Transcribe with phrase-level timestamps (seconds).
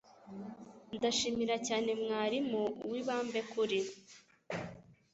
[0.95, 3.79] Ndashimira cyane mwarimu Uwibambekuri